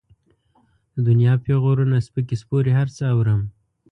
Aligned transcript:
د 0.93 0.97
دنيا 1.07 1.33
پېغورونه، 1.45 1.97
سپکې 2.07 2.35
سپورې 2.41 2.71
هر 2.79 2.87
څه 2.95 3.03
اورم. 3.13 3.41